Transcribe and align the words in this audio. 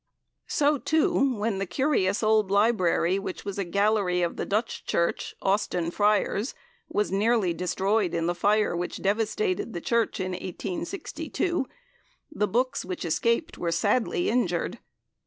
So, 0.47 0.79
too, 0.79 1.35
when 1.37 1.59
the 1.59 1.67
curious 1.67 2.23
old 2.23 2.49
Library 2.49 3.19
which 3.19 3.45
was 3.45 3.59
in 3.59 3.67
a 3.67 3.69
gallery 3.69 4.23
of 4.23 4.35
the 4.35 4.47
Dutch 4.47 4.83
Church, 4.83 5.35
Austin 5.43 5.91
Friars, 5.91 6.55
was 6.89 7.11
nearly 7.11 7.53
destroyed 7.53 8.15
in 8.15 8.25
the 8.25 8.33
fire 8.33 8.75
which 8.75 9.03
devastated 9.03 9.73
the 9.73 9.79
Church 9.79 10.19
in 10.19 10.31
1862, 10.31 11.67
the 12.31 12.47
books 12.47 12.83
which 12.83 13.05
escaped 13.05 13.59
were 13.59 13.71
sadly 13.71 14.27
injured. 14.27 14.79